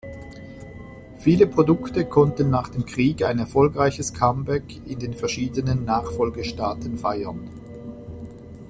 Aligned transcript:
Viele 1.19 1.45
Produkte 1.45 2.05
konnten 2.05 2.49
nach 2.49 2.69
dem 2.69 2.85
Krieg 2.87 3.23
ein 3.23 3.37
erfolgreiches 3.37 4.15
Comeback 4.15 4.81
in 4.87 4.97
den 4.97 5.13
verschiedenen 5.13 5.85
Nachfolgestaaten 5.85 6.97
feiern. 6.97 7.47